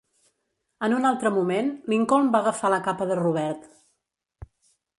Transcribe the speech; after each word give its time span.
En 0.87 0.95
un 0.99 1.03
altre 1.09 1.31
moment, 1.35 1.69
Lincoln 1.93 2.31
va 2.37 2.39
agafar 2.45 2.73
la 2.77 2.81
capa 2.89 3.09
de 3.11 3.19
Robert. 3.23 3.69